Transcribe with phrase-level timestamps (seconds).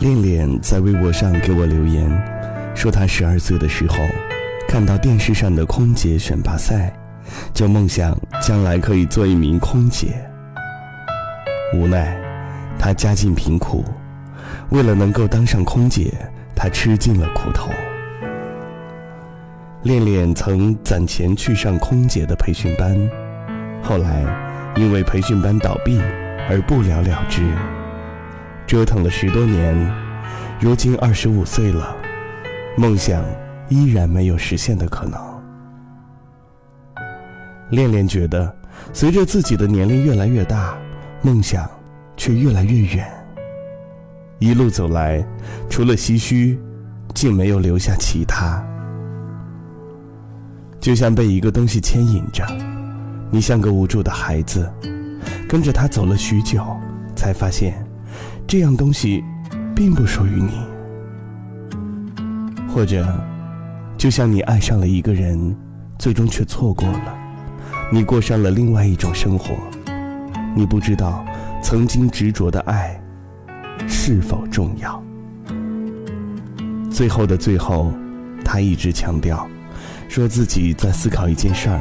[0.00, 2.10] 恋恋在微博上给我留言，
[2.74, 3.98] 说她十二岁的时候，
[4.66, 6.90] 看到电视上的空姐选拔赛，
[7.52, 10.14] 就梦想将来可以做一名空姐。
[11.74, 12.18] 无奈，
[12.78, 13.84] 她家境贫苦，
[14.70, 16.14] 为了能够当上空姐，
[16.56, 17.70] 她吃尽了苦头。
[19.82, 22.96] 恋恋曾攒钱去上空姐的培训班，
[23.82, 24.24] 后来
[24.76, 26.00] 因为培训班倒闭
[26.48, 27.42] 而不了了之。
[28.70, 29.74] 折腾了十多年，
[30.60, 31.92] 如今二十五岁了，
[32.76, 33.20] 梦想
[33.68, 35.20] 依然没有实现的可能。
[37.70, 38.54] 恋恋觉得，
[38.92, 40.78] 随着自己的年龄越来越大，
[41.20, 41.68] 梦想
[42.16, 43.10] 却越来越远。
[44.38, 45.20] 一路走来，
[45.68, 46.56] 除了唏嘘，
[47.12, 48.64] 竟没有留下其他。
[50.78, 52.46] 就像被一个东西牵引着，
[53.32, 54.72] 你像个无助的孩子，
[55.48, 56.64] 跟着他走了许久，
[57.16, 57.84] 才发现。
[58.50, 59.22] 这样东西，
[59.76, 60.50] 并不属于你。
[62.68, 63.06] 或者，
[63.96, 65.56] 就像你爱上了一个人，
[66.00, 67.16] 最终却错过了，
[67.92, 69.54] 你过上了另外一种生活。
[70.56, 71.24] 你不知道，
[71.62, 73.00] 曾经执着的爱，
[73.86, 75.00] 是否重要。
[76.90, 77.92] 最后的最后，
[78.44, 79.48] 他一直强调，
[80.08, 81.80] 说自己在思考一件事儿，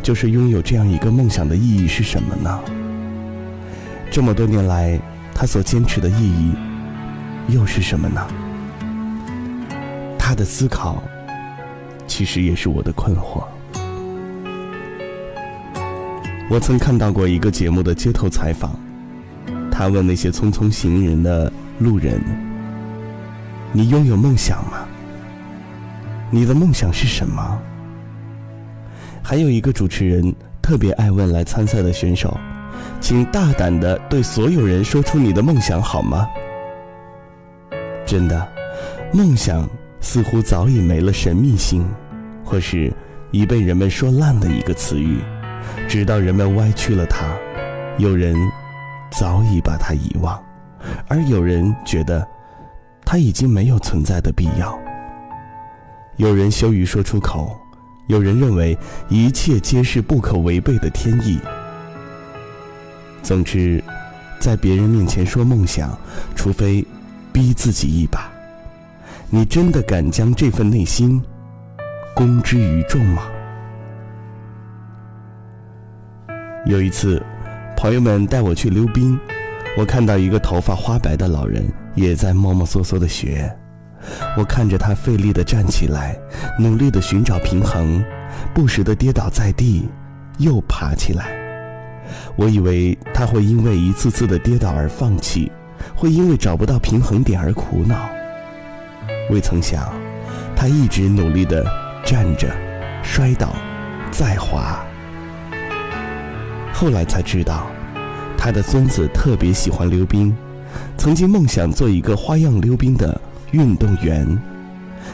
[0.00, 2.60] 就是拥有这样一个梦想的意义是什么呢？
[4.12, 4.96] 这么多年来。
[5.34, 6.54] 他所坚持的意义
[7.48, 8.26] 又是什么呢？
[10.18, 11.02] 他的思考
[12.06, 13.44] 其实也是我的困惑。
[16.48, 18.78] 我曾看到过一个节目的街头采访，
[19.70, 22.22] 他问那些匆匆行人的路人
[23.72, 24.86] ：“你拥有梦想吗？
[26.30, 27.60] 你的梦想是什么？”
[29.22, 32.38] 还有一个主持人特别爱问来参赛的选手。
[33.00, 36.28] 请大胆的对所有人说出你的梦想好吗？
[38.06, 38.48] 真的，
[39.12, 39.68] 梦想
[40.00, 41.86] 似乎早已没了神秘性，
[42.44, 42.92] 或是
[43.30, 45.18] 已被人们说烂的一个词语，
[45.88, 47.24] 直到人们歪曲了它。
[47.98, 48.34] 有人
[49.10, 50.42] 早已把它遗忘，
[51.08, 52.26] 而有人觉得
[53.04, 54.78] 它已经没有存在的必要。
[56.16, 57.56] 有人羞于说出口，
[58.08, 58.76] 有人认为
[59.08, 61.38] 一切皆是不可违背的天意。
[63.24, 63.82] 总之，
[64.38, 65.98] 在别人面前说梦想，
[66.36, 66.86] 除非
[67.32, 68.30] 逼自己一把，
[69.30, 71.20] 你真的敢将这份内心
[72.14, 73.22] 公之于众吗？
[76.66, 77.20] 有一次，
[77.78, 79.18] 朋友们带我去溜冰，
[79.78, 81.64] 我看到一个头发花白的老人
[81.94, 83.50] 也在摸摸索索的学，
[84.36, 86.14] 我看着他费力的站起来，
[86.60, 88.04] 努力的寻找平衡，
[88.52, 89.88] 不时的跌倒在地，
[90.36, 91.43] 又爬起来。
[92.36, 95.50] 我以为他会因为一次次的跌倒而放弃，
[95.94, 98.08] 会因为找不到平衡点而苦恼。
[99.30, 99.92] 未曾想，
[100.54, 101.64] 他一直努力的
[102.04, 102.54] 站着，
[103.02, 103.54] 摔倒，
[104.10, 104.84] 再滑。
[106.72, 107.66] 后来才知道，
[108.36, 110.36] 他的孙子特别喜欢溜冰，
[110.98, 113.18] 曾经梦想做一个花样溜冰的
[113.52, 114.26] 运动员。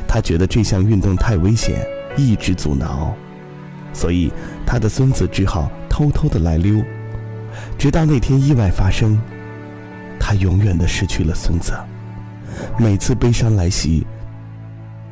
[0.09, 1.87] 他觉得这项运动太危险，
[2.17, 3.15] 一直阻挠，
[3.93, 4.33] 所以
[4.67, 5.71] 他的孙子只好。
[5.91, 6.83] 偷偷的来溜，
[7.77, 9.21] 直到那天意外发生，
[10.19, 11.75] 他永远的失去了孙子。
[12.78, 14.06] 每次悲伤来袭，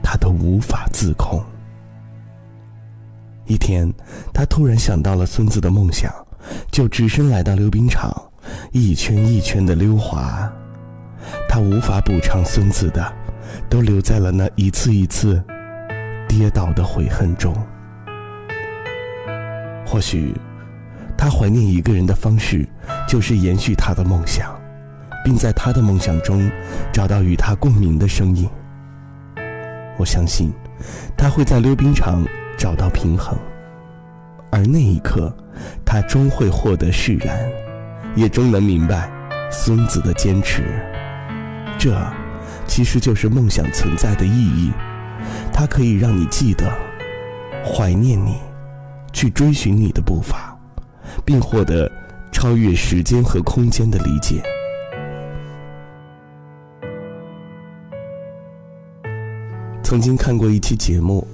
[0.02, 1.44] 他都无法自控。
[3.46, 3.92] 一天，
[4.32, 6.10] 他突然想到了孙子的梦想，
[6.70, 8.14] 就只身来到溜冰场，
[8.72, 10.50] 一圈一圈的溜滑。
[11.48, 13.12] 他无法补偿孙子的，
[13.68, 15.42] 都留在了那一次一次
[16.28, 17.54] 跌倒的悔恨中。
[19.84, 20.34] 或许。
[21.18, 22.64] 他怀念一个人的方式，
[23.08, 24.56] 就是延续他的梦想，
[25.24, 26.48] 并在他的梦想中
[26.92, 28.48] 找到与他共鸣的声音。
[29.98, 30.52] 我相信，
[31.16, 32.24] 他会在溜冰场
[32.56, 33.36] 找到平衡，
[34.52, 35.36] 而那一刻，
[35.84, 37.36] 他终会获得释然，
[38.14, 39.10] 也终能明白
[39.50, 40.62] 孙子的坚持。
[41.76, 42.00] 这，
[42.66, 44.72] 其实就是梦想存在的意义。
[45.52, 46.72] 它可以让你记得，
[47.64, 48.36] 怀念你，
[49.12, 50.57] 去追寻你的步伐。
[51.28, 51.92] 并获得
[52.32, 54.42] 超越时间和空间的理解。
[59.82, 61.26] 曾经看过一期节目，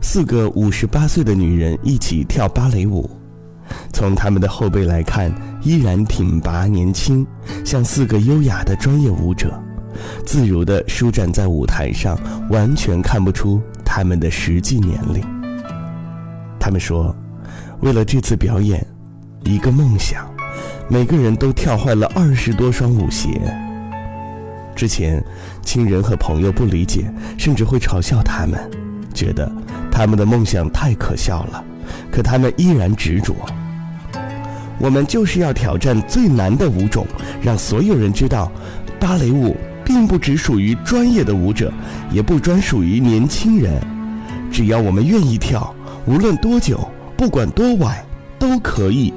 [0.00, 3.08] 四个五十八岁的女人一起跳芭蕾舞，
[3.92, 5.32] 从她们的后背来看，
[5.62, 7.24] 依然挺拔年轻，
[7.64, 9.56] 像四个优雅的专业舞者，
[10.26, 12.18] 自如的舒展在舞台上，
[12.50, 15.22] 完全看不出她们的实际年龄。
[16.58, 17.14] 他们说，
[17.82, 18.84] 为了这次表演。
[19.48, 20.30] 一个梦想，
[20.88, 23.30] 每个人都跳坏了二十多双舞鞋。
[24.76, 25.24] 之前，
[25.62, 28.60] 亲人和朋友不理解，甚至会嘲笑他们，
[29.14, 29.50] 觉得
[29.90, 31.64] 他们的梦想太可笑了。
[32.12, 33.34] 可他们依然执着。
[34.78, 37.06] 我们就是要挑战最难的舞种，
[37.40, 38.52] 让所有人知道，
[39.00, 41.72] 芭蕾舞并不只属于专业的舞者，
[42.12, 43.80] 也不专属于年轻人。
[44.52, 45.74] 只要我们愿意跳，
[46.04, 46.86] 无论多久，
[47.16, 47.96] 不管多晚，
[48.38, 49.10] 都可以。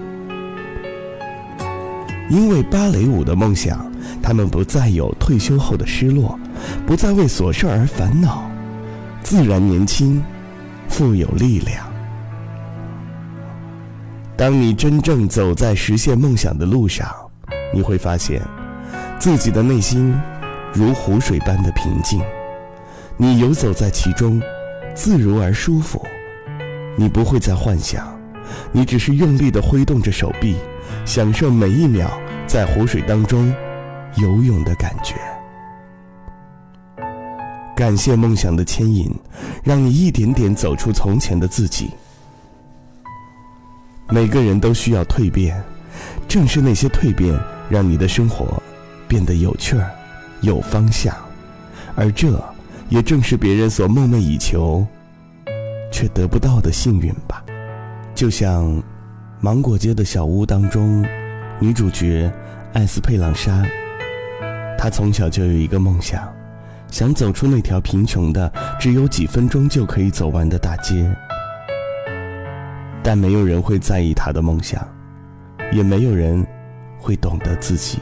[2.31, 3.85] 因为芭蕾舞的梦想。
[4.23, 6.39] 他们不再有退休后的失落，
[6.85, 8.49] 不再为琐事而烦恼，
[9.21, 10.23] 自然年轻，
[10.87, 11.85] 富有力量。
[14.35, 17.07] 当你真正走在实现梦想的路上，
[17.73, 18.41] 你会发现，
[19.19, 20.13] 自己的内心
[20.73, 22.21] 如湖水般的平静，
[23.17, 24.41] 你游走在其中，
[24.93, 26.03] 自如而舒服。
[26.95, 28.19] 你不会再幻想，
[28.71, 30.55] 你只是用力地挥动着手臂，
[31.05, 32.11] 享受每一秒
[32.47, 33.53] 在湖水当中。
[34.17, 35.15] 游泳的感觉。
[37.73, 39.09] 感谢梦想的牵引，
[39.63, 41.91] 让你一点点走出从前的自己。
[44.09, 45.63] 每个人都需要蜕变，
[46.27, 47.33] 正是那些蜕变，
[47.69, 48.61] 让你的生活
[49.07, 49.89] 变得有趣儿、
[50.41, 51.15] 有方向。
[51.95, 52.37] 而这
[52.89, 54.85] 也正是别人所梦寐以求
[55.89, 57.41] 却得不到的幸运吧。
[58.13, 58.65] 就像
[59.43, 61.03] 《芒果街的小屋》当中，
[61.59, 62.31] 女主角
[62.73, 63.65] 艾斯佩朗莎。
[64.77, 66.31] 她从小就有一个梦想，
[66.91, 71.11] 想走出那条贫穷的、只有几分钟就可以走完的大街。
[73.01, 74.87] 但没有人会在意他的梦想，
[75.71, 76.45] 也没有人
[76.99, 77.97] 会懂得自己，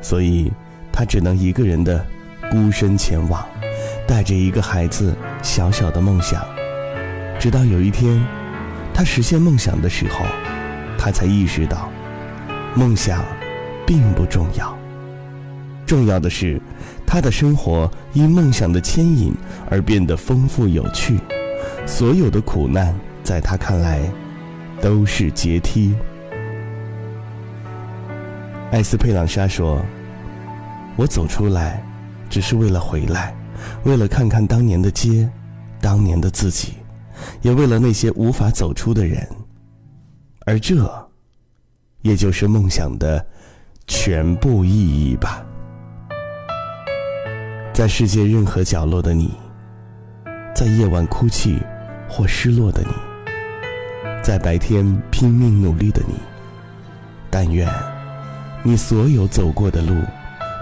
[0.00, 0.50] 所以
[0.90, 2.02] 他只能一个人的
[2.50, 3.46] 孤身前往，
[4.08, 6.42] 带着一个孩子小小的梦想。
[7.38, 8.18] 直到有一天，
[9.00, 10.26] 他实现梦想的时候，
[10.98, 11.88] 他才意识到，
[12.74, 13.24] 梦想
[13.86, 14.76] 并不重要。
[15.86, 16.60] 重要的是，
[17.06, 19.32] 他的生活因梦想的牵引
[19.70, 21.18] 而变得丰富有趣。
[21.86, 22.94] 所有的苦难，
[23.24, 24.02] 在他看来，
[24.82, 25.94] 都是阶梯。
[28.70, 29.80] 艾斯佩朗莎说
[30.96, 31.82] ：“我走出来，
[32.28, 33.34] 只是为了回来，
[33.84, 35.26] 为了看看当年的街，
[35.80, 36.74] 当年的自己，
[37.42, 39.26] 也为了那些无法走出的人。
[40.46, 40.90] 而这，
[42.02, 43.24] 也就是梦想的
[43.86, 45.44] 全部意义吧。”
[47.72, 49.30] 在世界任何角落的你，
[50.54, 51.58] 在夜晚哭泣
[52.08, 52.92] 或失落的你，
[54.22, 56.14] 在白天拼命努力的你，
[57.30, 57.66] 但愿
[58.62, 59.94] 你所有走过的路，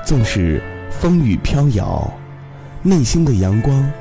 [0.05, 2.13] 纵使风雨飘摇，
[2.83, 3.93] 内心的阳光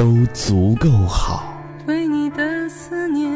[0.00, 1.52] 都足够好。
[1.86, 3.30] 对你的思念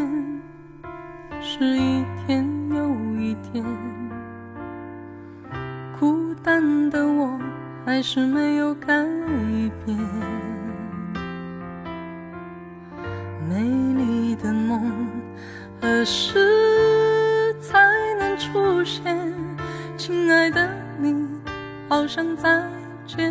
[1.39, 2.89] 是一天又
[3.21, 3.63] 一天，
[6.01, 7.39] 孤单的我。
[7.85, 8.87] 还是没有改
[9.85, 9.95] 变，
[13.47, 13.61] 美
[13.93, 15.07] 丽的梦
[15.83, 17.79] 何时才
[18.19, 19.05] 能出现？
[19.99, 20.67] 亲爱的
[20.99, 21.29] 你，
[21.91, 22.67] 好想再
[23.07, 23.31] 见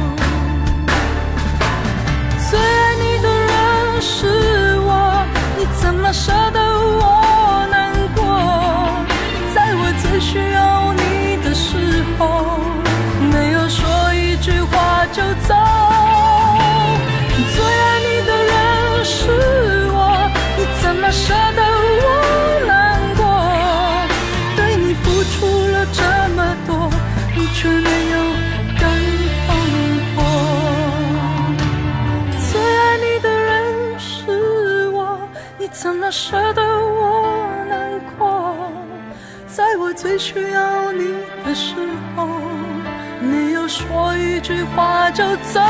[5.61, 6.70] 你怎么舍得
[35.71, 38.55] 怎么舍得我难过？
[39.47, 41.75] 在我最需要你的时
[42.15, 42.27] 候，
[43.21, 45.61] 没有说一句话就走。